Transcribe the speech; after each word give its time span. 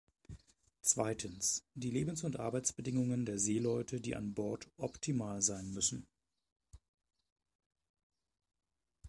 Zweitens 0.81 1.63
die 1.75 1.91
Lebens- 1.91 2.23
und 2.23 2.39
Arbeitsbedingungen 2.39 3.23
der 3.23 3.37
Seeleute, 3.37 4.01
die 4.01 4.15
an 4.15 4.33
Bord 4.33 4.67
optimal 4.77 5.43
sein 5.43 5.69
müssen. 5.75 6.07